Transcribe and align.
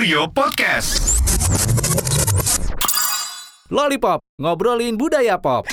Kurio 0.00 0.32
Podcast. 0.32 1.20
Lollipop, 3.68 4.24
ngobrolin 4.40 4.96
budaya 4.96 5.36
pop. 5.36 5.68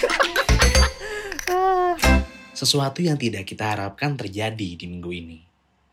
sesuatu 2.51 2.99
yang 2.99 3.15
tidak 3.15 3.47
kita 3.47 3.71
harapkan 3.71 4.19
terjadi 4.19 4.75
di 4.75 4.83
minggu 4.83 5.11
ini. 5.15 5.39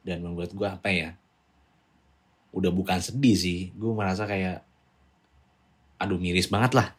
Dan 0.03 0.27
membuat 0.27 0.51
gue 0.51 0.67
apa 0.67 0.91
ya, 0.91 1.15
udah 2.51 2.75
bukan 2.75 2.99
sedih 2.99 3.39
sih, 3.39 3.71
gue 3.71 3.95
merasa 3.95 4.27
kayak, 4.27 4.67
aduh 6.03 6.19
miris 6.19 6.51
banget 6.51 6.75
lah. 6.75 6.91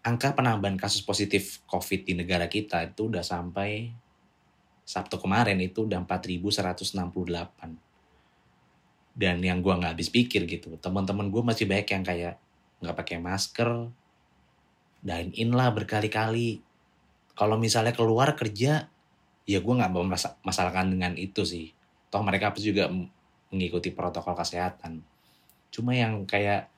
Angka 0.00 0.32
penambahan 0.32 0.80
kasus 0.80 1.04
positif 1.04 1.60
COVID 1.68 2.08
di 2.08 2.16
negara 2.16 2.48
kita 2.48 2.88
itu 2.88 3.12
udah 3.12 3.20
sampai 3.20 3.92
Sabtu 4.80 5.20
kemarin 5.20 5.60
itu 5.60 5.84
udah 5.84 6.00
4.168. 6.08 7.89
Dan 9.10 9.42
yang 9.42 9.60
gue 9.60 9.74
nggak 9.74 9.98
habis 9.98 10.08
pikir 10.08 10.46
gitu, 10.46 10.78
teman-teman 10.78 11.28
gue 11.28 11.42
masih 11.42 11.66
banyak 11.66 11.88
yang 11.92 12.04
kayak 12.06 12.34
nggak 12.80 12.96
pakai 12.96 13.16
masker, 13.20 13.90
dine 15.02 15.32
in 15.36 15.50
lah 15.52 15.74
berkali-kali, 15.74 16.62
kalau 17.34 17.56
misalnya 17.56 17.92
keluar 17.96 18.36
kerja 18.36 18.88
ya 19.48 19.58
gue 19.58 19.74
nggak 19.74 19.92
masalahkan 20.46 20.86
dengan 20.88 21.18
itu 21.18 21.42
sih. 21.42 21.74
Toh 22.12 22.22
mereka 22.22 22.54
juga 22.54 22.86
mengikuti 23.50 23.90
protokol 23.90 24.38
kesehatan. 24.38 25.02
Cuma 25.74 25.94
yang 25.94 26.22
kayak 26.26 26.70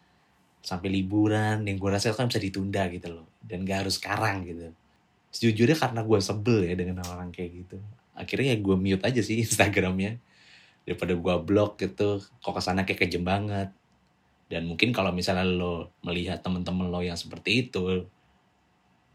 sampai 0.65 0.89
liburan 0.89 1.67
yang 1.67 1.77
gue 1.77 1.91
rasa 1.91 2.15
kan 2.17 2.31
bisa 2.31 2.41
ditunda 2.41 2.89
gitu 2.89 3.13
loh. 3.13 3.27
Dan 3.43 3.67
gak 3.67 3.85
harus 3.85 3.99
sekarang 3.99 4.47
gitu. 4.47 4.73
Sejujurnya 5.33 5.77
karena 5.77 6.01
gue 6.05 6.19
sebel 6.23 6.69
ya 6.69 6.75
dengan 6.79 7.03
orang 7.05 7.35
kayak 7.35 7.51
gitu. 7.65 7.77
Akhirnya 8.15 8.55
ya 8.55 8.59
gue 8.61 8.77
mute 8.77 9.05
aja 9.05 9.21
sih 9.21 9.41
Instagramnya 9.45 10.21
daripada 10.83 11.15
gue 11.15 11.35
blog 11.47 11.79
gitu 11.79 12.19
kok 12.19 12.53
ke 12.55 12.63
sana 12.63 12.83
kayak 12.83 13.07
kejem 13.07 13.23
banget. 13.23 13.71
Dan 14.51 14.69
mungkin 14.69 14.93
kalau 14.93 15.15
misalnya 15.15 15.49
lo 15.49 15.97
melihat 16.05 16.45
temen-temen 16.45 16.93
lo 16.93 17.01
yang 17.01 17.17
seperti 17.17 17.69
itu 17.69 18.05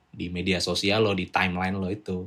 di 0.09 0.33
media 0.33 0.57
sosial 0.57 1.05
lo 1.05 1.13
di 1.13 1.29
timeline 1.29 1.77
lo 1.77 1.93
itu 1.93 2.25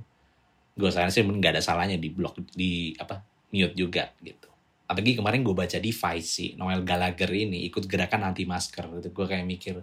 gue 0.78 0.88
rasa 0.88 1.10
sih 1.10 1.26
nggak 1.26 1.58
ada 1.58 1.62
salahnya 1.64 1.98
di 1.98 2.08
blog 2.14 2.38
di 2.54 2.94
apa 2.96 3.18
mute 3.50 3.74
juga 3.74 4.14
gitu. 4.22 4.46
Apalagi 4.86 5.18
kemarin 5.18 5.42
gue 5.42 5.54
baca 5.54 5.78
di 5.78 5.90
Vice 5.90 6.30
sih 6.30 6.50
Noel 6.54 6.86
Gallagher 6.86 7.30
ini 7.30 7.66
ikut 7.66 7.86
gerakan 7.90 8.30
anti 8.30 8.46
masker 8.46 8.86
gitu. 8.98 9.10
Gue 9.10 9.26
kayak 9.26 9.46
mikir 9.46 9.76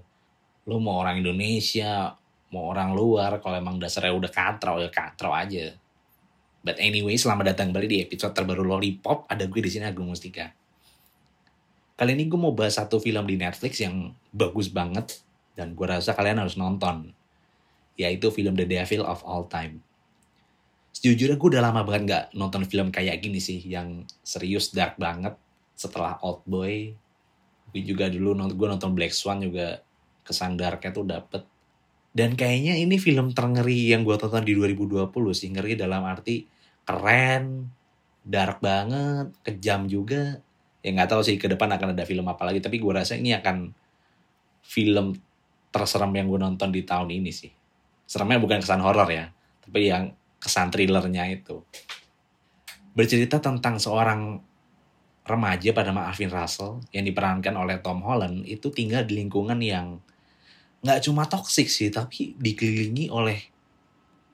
lo 0.67 0.75
mau 0.80 1.00
orang 1.00 1.19
Indonesia 1.19 2.16
mau 2.52 2.72
orang 2.72 2.95
luar 2.95 3.44
kalau 3.44 3.59
emang 3.59 3.75
dasarnya 3.75 4.16
udah 4.16 4.31
katrau 4.31 4.80
ya 4.80 4.88
katrau 4.88 5.35
aja 5.35 5.75
but 6.67 6.75
anyway 6.83 7.15
selamat 7.15 7.55
datang 7.55 7.71
kembali 7.71 7.87
di 7.87 7.97
episode 8.03 8.35
terbaru 8.35 8.67
Lollipop 8.67 9.23
ada 9.31 9.47
gue 9.47 9.63
di 9.63 9.71
sini 9.71 9.87
Agung 9.87 10.11
Mustika 10.11 10.51
kali 11.95 12.11
ini 12.11 12.27
gue 12.27 12.35
mau 12.35 12.51
bahas 12.51 12.75
satu 12.75 12.99
film 12.99 13.23
di 13.23 13.39
Netflix 13.39 13.79
yang 13.79 14.11
bagus 14.35 14.67
banget 14.67 15.23
dan 15.55 15.71
gue 15.71 15.88
rasa 15.88 16.11
kalian 16.11 16.43
harus 16.43 16.59
nonton 16.59 17.15
yaitu 17.97 18.29
film 18.29 18.53
The 18.53 18.69
Devil 18.69 19.03
of 19.03 19.25
All 19.25 19.49
Time. 19.49 19.81
Sejujurnya 20.93 21.35
gue 21.35 21.49
udah 21.57 21.61
lama 21.65 21.81
banget 21.81 22.03
gak 22.07 22.23
nonton 22.38 22.63
film 22.69 22.93
kayak 22.93 23.25
gini 23.25 23.41
sih, 23.41 23.57
yang 23.65 24.05
serius 24.21 24.71
dark 24.71 24.95
banget 25.01 25.33
setelah 25.73 26.21
Old 26.21 26.45
Boy. 26.45 26.93
Tapi 27.67 27.79
juga 27.83 28.07
dulu 28.07 28.38
gue 28.53 28.67
nonton 28.69 28.93
Black 28.93 29.11
Swan 29.13 29.43
juga 29.43 29.81
kesan 30.23 30.55
darknya 30.55 30.93
tuh 30.93 31.05
dapet. 31.05 31.43
Dan 32.13 32.33
kayaknya 32.33 32.77
ini 32.77 32.97
film 32.97 33.33
terngeri 33.33 33.93
yang 33.93 34.01
gue 34.01 34.15
tonton 34.17 34.41
di 34.45 34.57
2020 34.57 35.09
sih, 35.33 35.49
ngeri 35.53 35.77
dalam 35.77 36.05
arti 36.05 36.45
keren, 36.88 37.67
dark 38.23 38.63
banget, 38.63 39.35
kejam 39.43 39.91
juga. 39.91 40.39
Ya 40.80 40.95
nggak 40.95 41.11
tahu 41.11 41.21
sih 41.27 41.35
ke 41.35 41.52
depan 41.52 41.67
akan 41.75 41.91
ada 41.91 42.07
film 42.07 42.23
apa 42.31 42.47
lagi, 42.47 42.63
tapi 42.63 42.79
gue 42.79 42.94
rasa 42.95 43.19
ini 43.19 43.35
akan 43.35 43.75
film 44.63 45.19
terserem 45.67 46.16
yang 46.16 46.31
gue 46.31 46.39
nonton 46.39 46.71
di 46.71 46.88
tahun 46.88 47.11
ini 47.11 47.31
sih 47.35 47.52
seremnya 48.07 48.39
bukan 48.39 48.63
kesan 48.63 48.81
horor 48.81 49.05
ya, 49.11 49.27
tapi 49.62 49.91
yang 49.91 50.16
kesan 50.39 50.72
thrillernya 50.72 51.28
itu. 51.28 51.59
Bercerita 52.95 53.38
tentang 53.38 53.78
seorang 53.78 54.41
remaja 55.28 55.75
pada 55.75 55.91
Alvin 55.91 56.31
Russell 56.31 56.79
yang 56.95 57.03
diperankan 57.03 57.53
oleh 57.59 57.83
Tom 57.83 58.00
Holland 58.00 58.47
itu 58.47 58.72
tinggal 58.72 59.03
di 59.03 59.19
lingkungan 59.19 59.59
yang 59.59 60.00
nggak 60.81 61.03
cuma 61.03 61.28
toxic 61.28 61.67
sih, 61.67 61.91
tapi 61.91 62.33
dikelilingi 62.39 63.12
oleh 63.12 63.38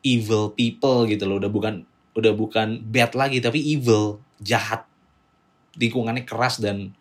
evil 0.06 0.54
people 0.54 1.10
gitu 1.10 1.26
loh. 1.26 1.42
Udah 1.42 1.50
bukan 1.50 1.82
udah 2.14 2.34
bukan 2.38 2.82
bad 2.86 3.14
lagi, 3.18 3.42
tapi 3.42 3.60
evil, 3.74 4.22
jahat. 4.42 4.86
Lingkungannya 5.78 6.26
keras 6.26 6.62
dan 6.62 6.94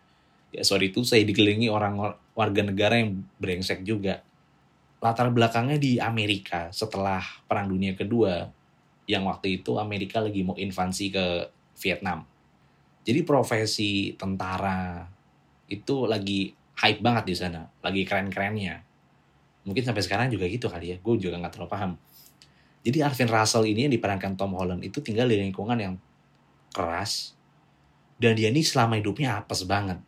ya 0.49 0.65
sorry 0.65 0.89
itu 0.89 1.05
saya 1.05 1.21
dikelilingi 1.25 1.69
orang 1.69 2.17
warga 2.33 2.61
negara 2.65 2.97
yang 2.97 3.21
brengsek 3.37 3.85
juga 3.85 4.25
latar 5.03 5.29
belakangnya 5.29 5.77
di 5.77 5.99
Amerika 5.99 6.71
setelah 6.71 7.19
Perang 7.45 7.67
Dunia 7.67 7.91
Kedua 7.93 8.47
yang 9.03 9.27
waktu 9.27 9.59
itu 9.59 9.75
Amerika 9.75 10.23
lagi 10.23 10.47
mau 10.47 10.55
invasi 10.55 11.11
ke 11.11 11.51
Vietnam. 11.75 12.23
Jadi 13.03 13.19
profesi 13.27 14.15
tentara 14.15 15.03
itu 15.67 16.07
lagi 16.07 16.55
hype 16.79 17.03
banget 17.03 17.23
di 17.27 17.35
sana, 17.35 17.67
lagi 17.83 18.07
keren-kerennya. 18.07 18.79
Mungkin 19.67 19.83
sampai 19.83 20.03
sekarang 20.07 20.31
juga 20.31 20.47
gitu 20.47 20.71
kali 20.71 20.95
ya, 20.95 20.97
gue 21.03 21.13
juga 21.19 21.35
nggak 21.35 21.51
terlalu 21.59 21.71
paham. 21.71 21.91
Jadi 22.83 22.99
Arvin 22.99 23.31
Russell 23.31 23.63
ini 23.63 23.87
yang 23.87 23.93
diperankan 23.95 24.35
Tom 24.35 24.59
Holland 24.59 24.83
itu 24.83 24.99
tinggal 24.99 25.31
di 25.31 25.39
lingkungan 25.39 25.79
yang 25.79 25.95
keras, 26.75 27.31
dan 28.19 28.35
dia 28.35 28.51
ini 28.51 28.59
selama 28.59 28.99
hidupnya 28.99 29.39
apes 29.39 29.63
banget. 29.63 30.03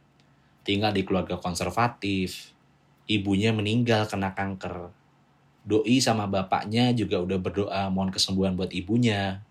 Tinggal 0.68 0.91
di 0.91 1.08
keluarga 1.08 1.40
konservatif, 1.40 2.52
ibunya 3.08 3.56
meninggal 3.56 4.09
kena 4.09 4.35
kanker. 4.35 4.91
Doi 5.66 5.97
sama 5.97 6.30
bapaknya 6.30 6.94
juga 6.94 7.22
udah 7.22 7.40
berdoa 7.41 7.81
mohon 7.90 8.14
kesembuhan 8.14 8.53
buat 8.53 8.69
ibunya. 8.75 9.41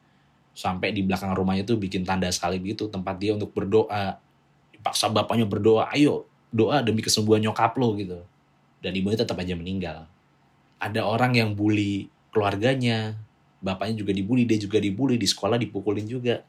Sampai 0.55 0.95
di 0.95 1.03
belakang 1.03 1.35
rumahnya 1.35 1.67
tuh 1.67 1.75
bikin 1.75 2.07
tanda 2.07 2.31
salib 2.31 2.63
gitu 2.63 2.87
tempat 2.87 3.19
dia 3.19 3.35
untuk 3.35 3.51
berdoa. 3.51 4.23
Dipaksa 4.71 5.11
bapaknya 5.11 5.47
berdoa, 5.49 5.91
ayo 5.91 6.31
doa 6.55 6.79
demi 6.83 7.03
kesembuhan 7.03 7.43
nyokap 7.43 7.75
lo 7.75 7.99
gitu. 7.99 8.23
Dan 8.79 8.95
ibunya 8.95 9.19
tetap 9.19 9.35
aja 9.41 9.59
meninggal. 9.59 10.07
Ada 10.79 11.03
orang 11.03 11.35
yang 11.35 11.51
bully 11.59 12.07
keluarganya, 12.35 13.15
bapaknya 13.63 14.03
juga 14.03 14.11
dibully, 14.11 14.43
dia 14.43 14.59
juga 14.59 14.83
dibully, 14.83 15.15
di 15.15 15.25
sekolah 15.31 15.55
dipukulin 15.57 16.05
juga. 16.11 16.43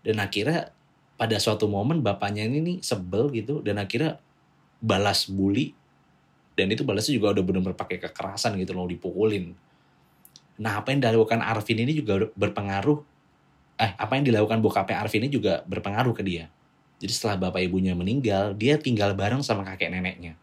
Dan 0.00 0.18
akhirnya 0.24 0.72
pada 1.18 1.36
suatu 1.42 1.66
momen 1.66 1.98
bapaknya 2.00 2.46
ini 2.46 2.58
nih 2.62 2.76
sebel 2.78 3.26
gitu 3.34 3.58
dan 3.60 3.82
akhirnya 3.82 4.22
balas 4.78 5.26
bully 5.26 5.74
dan 6.54 6.70
itu 6.70 6.86
balasnya 6.86 7.18
juga 7.18 7.34
udah 7.34 7.42
benar-benar 7.42 7.74
pakai 7.74 7.98
kekerasan 7.98 8.54
gitu 8.62 8.70
loh 8.70 8.86
dipukulin. 8.86 9.50
Nah 10.62 10.78
apa 10.78 10.94
yang 10.94 11.02
dilakukan 11.02 11.42
Arvin 11.42 11.82
ini 11.82 11.92
juga 11.98 12.30
berpengaruh 12.38 12.98
eh 13.78 13.94
apa 13.98 14.14
yang 14.14 14.30
dilakukan 14.30 14.62
bokapnya 14.62 15.02
Arvin 15.02 15.26
ini 15.26 15.34
juga 15.34 15.66
berpengaruh 15.66 16.14
ke 16.14 16.22
dia. 16.22 16.46
Jadi 17.02 17.12
setelah 17.14 17.50
bapak 17.50 17.66
ibunya 17.66 17.98
meninggal 17.98 18.54
dia 18.54 18.78
tinggal 18.78 19.14
bareng 19.18 19.42
sama 19.42 19.66
kakek 19.66 19.90
neneknya. 19.90 20.38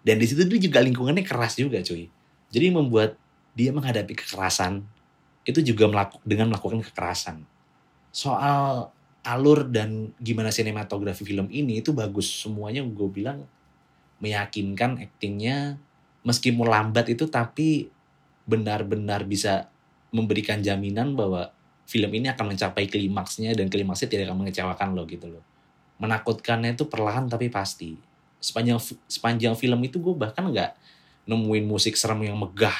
Dan 0.00 0.16
di 0.20 0.24
situ 0.24 0.44
dia 0.48 0.60
juga 0.60 0.80
lingkungannya 0.80 1.24
keras 1.24 1.60
juga 1.60 1.84
cuy. 1.84 2.08
Jadi 2.48 2.66
membuat 2.72 3.20
dia 3.56 3.72
menghadapi 3.72 4.12
kekerasan 4.12 4.84
itu 5.46 5.62
juga 5.64 5.88
melaku, 5.88 6.20
dengan 6.22 6.52
melakukan 6.52 6.84
kekerasan 6.84 7.42
soal 8.12 8.92
alur 9.26 9.66
dan 9.66 10.14
gimana 10.22 10.54
sinematografi 10.54 11.26
film 11.26 11.50
ini 11.50 11.82
itu 11.82 11.90
bagus 11.90 12.30
semuanya 12.46 12.84
gue 12.86 13.08
bilang 13.10 13.42
meyakinkan 14.22 15.02
aktingnya 15.02 15.80
meskipun 16.22 16.66
lambat 16.66 17.10
itu 17.10 17.26
tapi 17.26 17.90
benar-benar 18.46 19.26
bisa 19.26 19.68
memberikan 20.14 20.62
jaminan 20.62 21.18
bahwa 21.18 21.50
film 21.86 22.10
ini 22.14 22.30
akan 22.30 22.54
mencapai 22.54 22.90
klimaksnya 22.90 23.54
dan 23.54 23.70
klimaksnya 23.70 24.10
tidak 24.10 24.30
akan 24.30 24.46
mengecewakan 24.46 24.88
lo 24.94 25.06
gitu 25.06 25.30
loh. 25.30 25.44
Menakutkannya 26.02 26.74
itu 26.74 26.90
perlahan 26.90 27.30
tapi 27.30 27.50
pasti. 27.50 27.98
Sepanjang 28.42 28.78
sepanjang 29.06 29.54
film 29.58 29.80
itu 29.86 30.02
gue 30.02 30.14
bahkan 30.14 30.50
nggak 30.50 30.74
nemuin 31.26 31.64
musik 31.66 31.98
serem 31.98 32.26
yang 32.26 32.38
megah, 32.38 32.74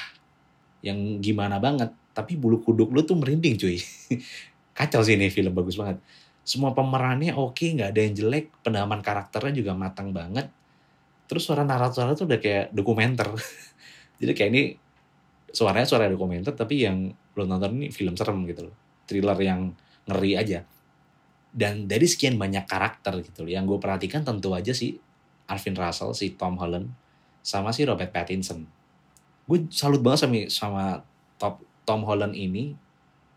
yang 0.84 1.20
gimana 1.20 1.61
banget. 1.61 1.93
Tapi 2.17 2.37
bulu 2.37 2.64
kuduk 2.64 2.93
lo 2.93 3.05
tuh 3.05 3.17
merinding 3.17 3.56
cuy. 3.61 3.76
Kacau 4.76 5.00
sih 5.05 5.17
ini 5.17 5.32
film 5.32 5.52
bagus 5.56 5.76
banget. 5.76 6.00
Semua 6.46 6.73
pemerannya 6.76 7.34
oke, 7.34 7.64
nggak 7.76 7.90
ada 7.93 8.00
yang 8.00 8.14
jelek. 8.14 8.52
Pendaman 8.61 9.00
karakternya 9.00 9.52
juga 9.56 9.73
matang 9.73 10.12
banget 10.12 10.49
terus 11.26 11.43
suara 11.43 11.67
narator 11.67 12.14
tuh 12.14 12.26
udah 12.26 12.38
kayak 12.38 12.70
dokumenter 12.70 13.26
jadi 14.23 14.32
kayak 14.32 14.50
ini 14.55 14.62
suaranya 15.50 15.87
suara 15.87 16.06
dokumenter 16.06 16.55
tapi 16.55 16.87
yang 16.87 17.11
lo 17.37 17.44
nonton 17.44 17.82
ini 17.82 17.87
film 17.90 18.14
serem 18.14 18.46
gitu 18.46 18.70
loh 18.70 18.75
thriller 19.05 19.38
yang 19.43 19.75
ngeri 20.06 20.32
aja 20.38 20.62
dan 21.50 21.90
dari 21.90 22.06
sekian 22.06 22.38
banyak 22.38 22.64
karakter 22.64 23.19
gitu 23.26 23.46
loh 23.46 23.50
yang 23.50 23.67
gue 23.67 23.78
perhatikan 23.78 24.23
tentu 24.23 24.55
aja 24.55 24.70
si 24.70 24.96
Arvin 25.50 25.75
Russell 25.75 26.14
si 26.14 26.34
Tom 26.38 26.58
Holland 26.58 26.90
sama 27.43 27.75
si 27.75 27.82
Robert 27.82 28.11
Pattinson 28.14 28.67
gue 29.47 29.59
salut 29.71 30.03
banget 30.03 30.27
sama 30.27 30.37
sama 30.51 30.85
top 31.39 31.63
Tom 31.87 32.03
Holland 32.03 32.35
ini 32.35 32.75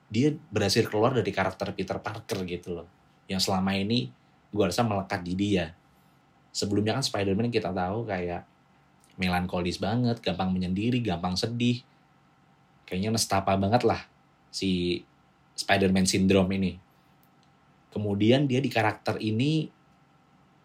dia 0.10 0.34
berhasil 0.50 0.90
keluar 0.90 1.14
dari 1.14 1.30
karakter 1.30 1.70
Peter 1.78 2.02
Parker 2.02 2.42
gitu 2.50 2.82
loh 2.82 2.88
yang 3.30 3.38
selama 3.38 3.78
ini 3.78 4.10
gue 4.50 4.64
rasa 4.66 4.82
melekat 4.82 5.22
di 5.22 5.38
dia 5.38 5.78
sebelumnya 6.50 6.98
kan 6.98 7.06
Spider-Man 7.06 7.54
kita 7.54 7.70
tahu 7.70 8.10
kayak 8.10 8.46
melankolis 9.20 9.78
banget, 9.78 10.24
gampang 10.24 10.50
menyendiri, 10.56 11.04
gampang 11.04 11.36
sedih. 11.36 11.84
Kayaknya 12.88 13.20
nestapa 13.20 13.54
banget 13.60 13.84
lah 13.84 14.02
si 14.50 15.04
Spider-Man 15.60 16.08
syndrome 16.08 16.50
ini. 16.56 16.80
Kemudian 17.92 18.48
dia 18.48 18.64
di 18.64 18.72
karakter 18.72 19.20
ini 19.20 19.68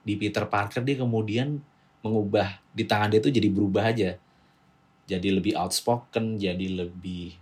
di 0.05 0.15
Peter 0.15 0.47
Parker 0.47 0.85
dia 0.85 1.01
kemudian 1.01 1.57
mengubah 2.05 2.61
di 2.71 2.85
tangan 2.85 3.11
dia 3.11 3.21
tuh 3.21 3.35
jadi 3.35 3.49
berubah 3.51 3.91
aja. 3.91 4.17
Jadi 5.05 5.29
lebih 5.37 5.53
outspoken, 5.57 6.41
jadi 6.41 6.67
lebih 6.85 7.37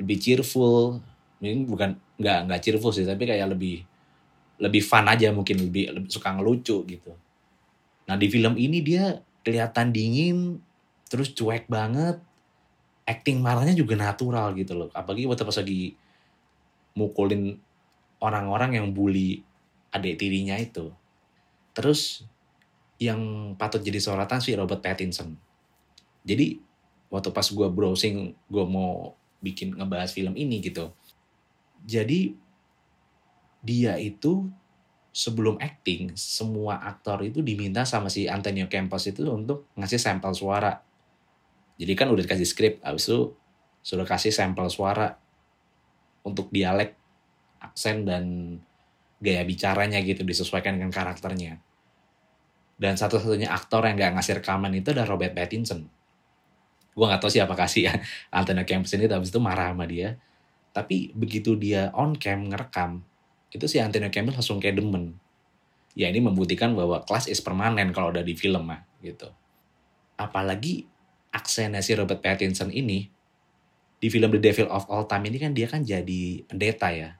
lebih 0.00 0.16
cheerful. 0.16 1.00
Ini 1.40 1.68
bukan 1.68 1.96
nggak 2.16 2.38
nggak 2.48 2.60
cheerful 2.60 2.92
sih, 2.92 3.04
tapi 3.04 3.28
kayak 3.28 3.52
lebih 3.52 3.84
lebih 4.60 4.82
fun 4.84 5.08
aja 5.08 5.32
mungkin 5.32 5.68
lebih, 5.68 5.92
lebih 5.96 6.10
suka 6.12 6.36
ngelucu 6.36 6.84
gitu. 6.84 7.12
Nah 8.08 8.16
di 8.20 8.28
film 8.28 8.60
ini 8.60 8.84
dia 8.84 9.24
kelihatan 9.40 9.92
dingin, 9.92 10.60
terus 11.08 11.32
cuek 11.32 11.64
banget, 11.68 12.20
acting 13.08 13.40
marahnya 13.40 13.72
juga 13.72 13.96
natural 13.96 14.52
gitu 14.52 14.76
loh. 14.76 14.88
Apalagi 14.92 15.24
waktu 15.24 15.48
pas 15.48 15.58
lagi 15.58 15.96
mukulin 16.92 17.56
orang-orang 18.20 18.76
yang 18.76 18.92
bully 18.92 19.40
adik 19.90 20.20
tirinya 20.20 20.60
itu. 20.60 20.92
Terus 21.72 22.22
yang 23.00 23.54
patut 23.56 23.80
jadi 23.80 23.96
sorotan 23.96 24.44
sih 24.44 24.52
Robert 24.52 24.84
Pattinson. 24.84 25.34
Jadi 26.20 26.69
waktu 27.10 27.28
pas 27.34 27.44
gue 27.44 27.68
browsing, 27.68 28.32
gue 28.48 28.64
mau 28.64 29.18
bikin 29.42 29.74
ngebahas 29.74 30.14
film 30.14 30.38
ini 30.38 30.62
gitu. 30.62 30.94
Jadi 31.84 32.38
dia 33.60 33.98
itu 34.00 34.48
sebelum 35.10 35.58
acting, 35.58 36.14
semua 36.14 36.78
aktor 36.86 37.26
itu 37.26 37.42
diminta 37.42 37.82
sama 37.82 38.06
si 38.06 38.30
Antonio 38.30 38.70
Campos 38.70 39.10
itu 39.10 39.26
untuk 39.26 39.66
ngasih 39.74 39.98
sampel 39.98 40.32
suara. 40.32 40.80
Jadi 41.80 41.92
kan 41.98 42.12
udah 42.12 42.22
dikasih 42.22 42.48
skrip, 42.48 42.74
habis 42.84 43.10
itu 43.10 43.34
sudah 43.80 44.06
kasih 44.06 44.30
sampel 44.30 44.68
suara 44.70 45.16
untuk 46.22 46.52
dialek, 46.52 46.94
aksen, 47.58 48.04
dan 48.04 48.24
gaya 49.18 49.42
bicaranya 49.42 49.98
gitu, 50.04 50.22
disesuaikan 50.22 50.76
dengan 50.76 50.92
karakternya. 50.92 51.58
Dan 52.80 52.96
satu-satunya 52.96 53.52
aktor 53.52 53.84
yang 53.84 53.96
gak 54.00 54.16
ngasih 54.16 54.40
rekaman 54.40 54.72
itu 54.72 54.92
adalah 54.92 55.16
Robert 55.16 55.36
Pattinson. 55.36 55.88
Gue 56.94 57.06
gak 57.06 57.22
tahu 57.22 57.30
siapa 57.30 57.54
kasih 57.54 57.90
ya 57.90 57.94
Antonio 58.38 58.66
Campos 58.66 58.92
ini, 58.94 59.06
habis 59.06 59.30
itu 59.30 59.40
marah 59.40 59.70
sama 59.70 59.86
dia. 59.86 60.18
Tapi 60.70 61.10
begitu 61.14 61.58
dia 61.58 61.90
on 61.94 62.14
cam 62.14 62.46
ngerekam, 62.46 63.02
itu 63.50 63.66
si 63.66 63.82
Antonio 63.82 64.10
Campbell 64.10 64.38
langsung 64.38 64.62
kayak 64.62 64.78
demen. 64.78 65.18
Ya 65.98 66.06
ini 66.06 66.22
membuktikan 66.22 66.70
bahwa 66.78 67.02
kelas 67.02 67.26
is 67.26 67.42
permanen 67.42 67.90
kalau 67.90 68.14
udah 68.14 68.22
di 68.22 68.38
film 68.38 68.70
mah 68.70 68.86
gitu. 69.02 69.26
Apalagi 70.14 70.86
aksennya 71.34 71.82
si 71.82 71.98
Robert 71.98 72.22
Pattinson 72.22 72.70
ini 72.70 73.10
di 73.98 74.06
film 74.06 74.30
The 74.30 74.40
Devil 74.40 74.70
of 74.70 74.86
All 74.86 75.10
Time 75.10 75.26
ini 75.26 75.38
kan 75.42 75.50
dia 75.50 75.66
kan 75.66 75.82
jadi 75.82 76.46
pendeta 76.46 76.94
ya. 76.94 77.18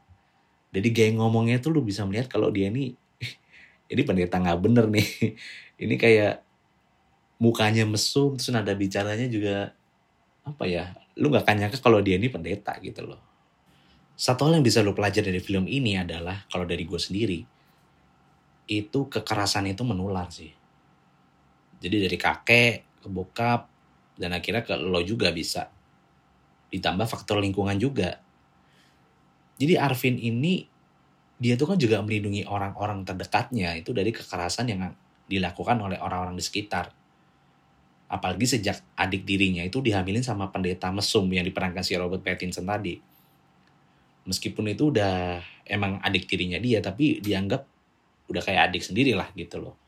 Jadi 0.70 0.88
gaya 0.94 1.10
ngomongnya 1.18 1.58
tuh 1.58 1.74
lu 1.74 1.82
bisa 1.82 2.06
melihat 2.06 2.30
kalau 2.30 2.54
dia 2.54 2.70
ini 2.70 2.94
ini 3.92 4.02
pendeta 4.06 4.38
nggak 4.38 4.60
bener 4.62 4.86
nih. 4.86 5.08
Ini 5.80 5.96
kayak 5.96 6.44
mukanya 7.40 7.88
mesum 7.88 8.36
terus 8.36 8.52
nada 8.52 8.76
bicaranya 8.76 9.26
juga 9.26 9.72
apa 10.44 10.64
ya? 10.68 10.92
Lu 11.16 11.32
nggak 11.32 11.48
akan 11.48 11.56
nyangka 11.56 11.78
kalau 11.80 12.04
dia 12.04 12.20
ini 12.20 12.28
pendeta 12.28 12.76
gitu 12.84 13.08
loh. 13.08 13.18
Satu 14.14 14.44
hal 14.44 14.60
yang 14.60 14.64
bisa 14.64 14.84
lo 14.84 14.92
pelajari 14.92 15.32
dari 15.32 15.40
film 15.40 15.64
ini 15.64 15.96
adalah 15.96 16.44
kalau 16.52 16.68
dari 16.68 16.84
gue 16.84 17.00
sendiri 17.00 17.40
itu 18.68 19.00
kekerasan 19.08 19.72
itu 19.72 19.80
menular 19.80 20.28
sih. 20.28 20.52
Jadi 21.80 21.96
dari 22.04 22.16
kakek 22.20 23.00
ke 23.00 23.08
bokap 23.08 23.66
dan 24.20 24.36
akhirnya 24.36 24.60
ke 24.60 24.76
lo 24.76 25.00
juga 25.00 25.32
bisa. 25.32 25.72
Ditambah 26.68 27.08
faktor 27.08 27.40
lingkungan 27.40 27.80
juga. 27.80 28.20
Jadi 29.56 29.80
Arvin 29.80 30.20
ini 30.20 30.68
dia 31.40 31.56
tuh 31.56 31.72
kan 31.72 31.80
juga 31.80 32.04
melindungi 32.04 32.44
orang-orang 32.44 33.00
terdekatnya 33.08 33.72
itu 33.80 33.96
dari 33.96 34.12
kekerasan 34.12 34.68
yang 34.68 34.92
dilakukan 35.24 35.80
oleh 35.80 35.96
orang-orang 35.96 36.36
di 36.36 36.44
sekitar 36.44 36.99
apalagi 38.10 38.58
sejak 38.58 38.82
adik 38.98 39.22
dirinya 39.22 39.62
itu 39.62 39.78
dihamilin 39.78 40.26
sama 40.26 40.50
pendeta 40.50 40.90
mesum 40.90 41.30
yang 41.30 41.46
diperankan 41.46 41.86
si 41.86 41.94
Robert 41.94 42.26
Pattinson 42.26 42.66
tadi. 42.66 42.98
Meskipun 44.26 44.66
itu 44.74 44.90
udah 44.90 45.38
emang 45.62 46.02
adik 46.02 46.26
tirinya 46.26 46.58
dia 46.58 46.82
tapi 46.82 47.22
dianggap 47.22 47.62
udah 48.26 48.42
kayak 48.42 48.74
adik 48.74 48.82
sendiri 48.82 49.14
lah 49.14 49.30
gitu 49.38 49.62
loh. 49.62 49.78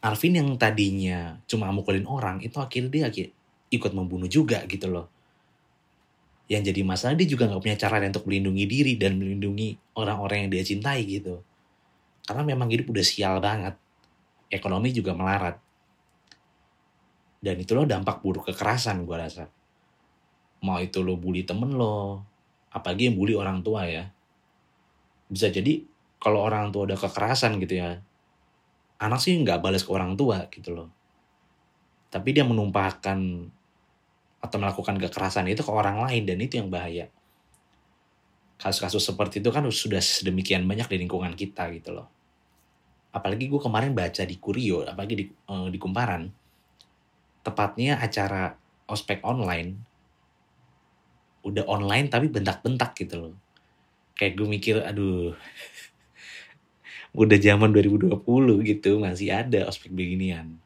Alvin 0.00 0.40
yang 0.40 0.48
tadinya 0.56 1.36
cuma 1.44 1.68
mukulin 1.68 2.08
orang 2.08 2.40
itu 2.40 2.56
akhirnya 2.56 3.12
dia 3.12 3.28
ikut 3.68 3.92
membunuh 3.92 4.28
juga 4.28 4.64
gitu 4.64 4.88
loh. 4.88 5.12
Yang 6.48 6.72
jadi 6.72 6.80
masalah 6.84 7.16
dia 7.16 7.28
juga 7.28 7.48
nggak 7.48 7.60
punya 7.60 7.76
cara 7.76 8.04
untuk 8.04 8.24
melindungi 8.28 8.64
diri 8.68 8.92
dan 9.00 9.16
melindungi 9.16 9.96
orang-orang 9.96 10.44
yang 10.44 10.50
dia 10.52 10.64
cintai 10.64 11.04
gitu. 11.08 11.40
Karena 12.24 12.44
memang 12.44 12.68
hidup 12.72 12.88
udah 12.88 13.04
sial 13.04 13.40
banget. 13.40 13.76
Ekonomi 14.52 14.92
juga 14.92 15.16
melarat 15.16 15.63
dan 17.44 17.60
itu 17.60 17.76
loh 17.76 17.84
dampak 17.84 18.24
buruk 18.24 18.48
kekerasan 18.48 19.04
gue 19.04 19.16
rasa. 19.20 19.44
Mau 20.64 20.80
itu 20.80 21.04
lo 21.04 21.20
bully 21.20 21.44
temen 21.44 21.76
lo 21.76 22.24
apalagi 22.72 23.12
yang 23.12 23.20
bully 23.20 23.36
orang 23.36 23.60
tua 23.60 23.84
ya. 23.84 24.08
Bisa 25.28 25.52
jadi 25.52 25.84
kalau 26.16 26.40
orang 26.40 26.72
tua 26.72 26.88
udah 26.88 26.96
kekerasan 26.96 27.60
gitu 27.60 27.84
ya 27.84 28.00
anak 29.04 29.20
sih 29.20 29.36
nggak 29.36 29.60
balas 29.60 29.84
ke 29.84 29.90
orang 29.92 30.16
tua 30.16 30.48
gitu 30.48 30.72
loh. 30.72 30.88
Tapi 32.08 32.32
dia 32.32 32.48
menumpahkan 32.48 33.18
atau 34.40 34.56
melakukan 34.60 34.96
kekerasan 34.96 35.50
itu 35.52 35.60
ke 35.60 35.72
orang 35.72 36.00
lain 36.04 36.24
dan 36.24 36.40
itu 36.40 36.56
yang 36.56 36.72
bahaya. 36.72 37.12
Kasus-kasus 38.56 39.04
seperti 39.04 39.44
itu 39.44 39.50
kan 39.52 39.66
sudah 39.68 40.00
sedemikian 40.00 40.64
banyak 40.64 40.88
di 40.88 40.96
lingkungan 41.04 41.36
kita 41.36 41.68
gitu 41.74 41.92
loh. 41.92 42.08
Apalagi 43.12 43.50
gue 43.50 43.60
kemarin 43.60 43.92
baca 43.92 44.22
di 44.24 44.36
Kurio 44.40 44.86
apalagi 44.86 45.14
di, 45.14 45.24
uh, 45.28 45.68
di 45.68 45.78
Kumparan 45.78 46.43
tepatnya 47.44 48.00
acara 48.00 48.56
ospek 48.88 49.20
online 49.22 49.94
udah 51.44 51.68
online 51.68 52.08
tapi 52.08 52.32
bentak-bentak 52.32 52.96
gitu 52.96 53.28
loh. 53.28 53.34
Kayak 54.16 54.32
gue 54.40 54.48
mikir, 54.48 54.76
aduh, 54.80 55.36
udah 57.20 57.38
zaman 57.38 57.70
2020 57.70 58.16
gitu 58.64 58.98
masih 58.98 59.30
ada 59.30 59.68
ospek 59.68 59.92
beginian. 59.92 60.56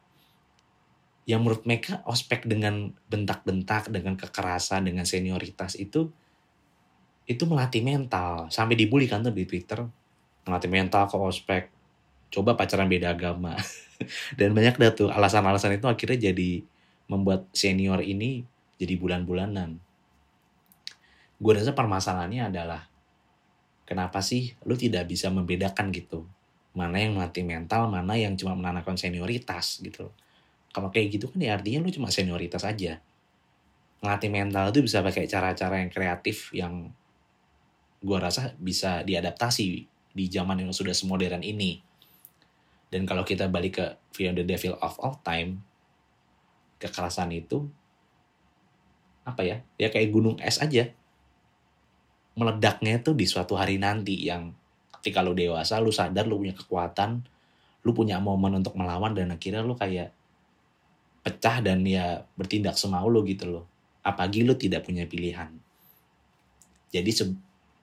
Yang 1.29 1.41
menurut 1.45 1.63
mereka 1.69 2.01
ospek 2.09 2.49
dengan 2.49 2.95
bentak-bentak, 3.11 3.93
dengan 3.93 4.17
kekerasan, 4.17 4.89
dengan 4.89 5.05
senioritas 5.05 5.77
itu 5.77 6.09
itu 7.29 7.45
melatih 7.45 7.85
mental. 7.85 8.49
Sampai 8.49 8.79
dibully 8.79 9.05
kan 9.05 9.21
tuh 9.21 9.35
di 9.35 9.45
Twitter. 9.45 9.85
Melatih 10.49 10.73
mental 10.73 11.05
ke 11.05 11.17
ospek. 11.21 11.69
Coba 12.33 12.57
pacaran 12.57 12.89
beda 12.89 13.13
agama. 13.13 13.53
Dan 14.39 14.55
banyak 14.55 14.79
dah 14.79 14.93
tuh 14.95 15.09
alasan-alasan 15.11 15.79
itu 15.79 15.87
akhirnya 15.91 16.31
jadi 16.31 16.63
membuat 17.11 17.49
senior 17.51 18.05
ini 18.05 18.47
jadi 18.79 18.95
bulan-bulanan. 18.95 19.81
Gue 21.39 21.53
rasa 21.55 21.75
permasalahannya 21.75 22.51
adalah 22.51 22.87
kenapa 23.87 24.23
sih 24.23 24.55
lu 24.67 24.75
tidak 24.75 25.11
bisa 25.11 25.31
membedakan 25.31 25.91
gitu? 25.91 26.27
Mana 26.75 27.03
yang 27.03 27.19
melatih 27.19 27.43
mental 27.43 27.91
mana 27.91 28.15
yang 28.15 28.39
cuma 28.39 28.55
menanamkan 28.55 28.95
senioritas 28.95 29.83
gitu 29.83 30.15
kalau 30.73 30.93
kayak 30.93 31.19
gitu 31.19 31.27
kan 31.33 31.41
ya 31.41 31.57
artinya 31.57 31.83
lu 31.85 31.91
cuma 31.93 32.13
senioritas 32.13 32.63
aja. 32.65 33.01
Ngelatih 33.99 34.31
mental 34.31 34.71
itu 34.71 34.81
bisa 34.85 35.03
pakai 35.03 35.27
cara-cara 35.27 35.83
yang 35.83 35.91
kreatif 35.91 36.55
yang 36.55 36.93
gue 37.99 38.19
rasa 38.19 38.55
bisa 38.63 39.03
diadaptasi 39.03 39.69
di 40.15 40.25
zaman 40.31 40.63
yang 40.63 40.71
sudah 40.71 40.95
semodern 40.95 41.43
ini 41.43 41.83
dan 42.89 43.05
kalau 43.05 43.25
kita 43.25 43.49
balik 43.53 43.81
ke 43.81 43.87
film 44.17 44.33
The 44.33 44.45
Devil 44.49 44.81
of 44.81 44.97
All 45.01 45.21
Time 45.21 45.61
kekerasan 46.81 47.35
itu 47.37 47.69
apa 49.29 49.45
ya? 49.45 49.61
Ya 49.77 49.93
kayak 49.93 50.09
gunung 50.09 50.41
es 50.41 50.57
aja. 50.57 50.89
Meledaknya 52.39 53.03
itu 53.03 53.13
di 53.13 53.29
suatu 53.29 53.59
hari 53.59 53.77
nanti 53.77 54.25
yang 54.25 54.57
ketika 54.99 55.21
lu 55.21 55.37
dewasa 55.37 55.83
lu 55.85 55.93
sadar 55.93 56.25
lu 56.25 56.41
punya 56.41 56.55
kekuatan 56.57 57.23
lu 57.87 57.95
punya 57.95 58.19
momen 58.19 58.59
untuk 58.59 58.75
melawan 58.75 59.15
dan 59.15 59.31
akhirnya 59.31 59.63
lu 59.63 59.79
kayak 59.79 60.11
pecah 61.23 61.63
dan 61.63 61.85
ya 61.87 62.25
bertindak 62.35 62.75
semau 62.75 63.07
lu 63.07 63.23
gitu 63.25 63.49
loh. 63.49 63.65
Apalagi 64.03 64.43
lu 64.43 64.57
tidak 64.57 64.89
punya 64.89 65.05
pilihan. 65.05 65.53
Jadi 66.89 67.11
se 67.13 67.25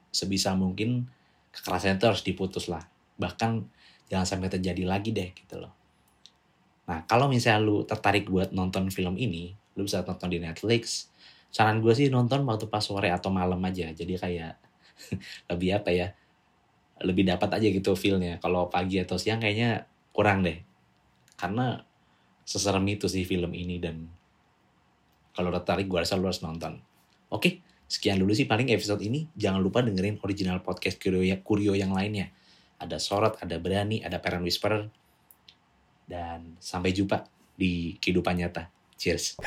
sebisa 0.09 0.57
mungkin 0.57 1.05
kekerasan 1.53 2.01
itu 2.01 2.05
harus 2.09 2.23
diputus 2.25 2.65
lah. 2.71 2.81
Bahkan 3.21 3.74
jangan 4.09 4.25
sampai 4.25 4.49
terjadi 4.51 4.83
lagi 4.85 5.11
deh 5.11 5.33
gitu 5.33 5.61
loh. 5.61 5.73
Nah 6.85 7.03
kalau 7.09 7.25
misalnya 7.25 7.65
lu 7.65 7.81
tertarik 7.83 8.29
buat 8.29 8.53
nonton 8.53 8.93
film 8.93 9.17
ini 9.17 9.53
lu 9.75 9.83
bisa 9.85 10.05
nonton 10.05 10.31
di 10.31 10.39
Netflix. 10.39 11.11
Saran 11.51 11.79
gue 11.79 11.93
sih 11.95 12.11
nonton 12.11 12.43
waktu 12.43 12.67
pas 12.67 12.83
sore 12.83 13.11
atau 13.11 13.31
malam 13.31 13.59
aja. 13.63 13.89
Jadi 13.91 14.19
kayak 14.19 14.53
lebih 15.51 15.69
apa 15.75 15.89
ya 15.91 16.07
lebih 17.03 17.27
dapat 17.27 17.59
aja 17.59 17.67
gitu 17.67 17.95
feelnya. 17.97 18.39
Kalau 18.39 18.71
pagi 18.71 19.01
atau 19.01 19.19
siang 19.19 19.41
kayaknya 19.43 19.87
kurang 20.15 20.45
deh. 20.45 20.59
Karena 21.35 21.79
seserem 22.45 22.85
itu 22.87 23.09
sih 23.09 23.25
film 23.25 23.51
ini 23.51 23.81
dan 23.81 24.05
kalau 25.35 25.51
tertarik 25.51 25.89
gue 25.89 25.99
rasa 25.99 26.15
lu 26.15 26.29
harus 26.29 26.39
nonton. 26.39 26.79
Oke 27.33 27.59
sekian 27.85 28.17
dulu 28.17 28.31
sih 28.33 28.47
paling 28.47 28.71
episode 28.71 29.01
ini. 29.03 29.27
Jangan 29.35 29.59
lupa 29.59 29.83
dengerin 29.83 30.21
original 30.23 30.61
podcast 30.63 30.97
kurio, 31.01 31.21
ya, 31.21 31.37
yang 31.75 31.91
lainnya 31.91 32.31
ada 32.79 32.97
Sorot, 32.99 33.39
ada 33.39 33.55
Berani, 33.57 34.03
ada 34.03 34.19
peran 34.19 34.43
Whisperer. 34.43 34.87
Dan 36.05 36.59
sampai 36.61 36.93
jumpa 36.93 37.25
di 37.57 37.97
kehidupan 37.97 38.37
nyata. 38.37 38.69
Cheers. 38.95 39.39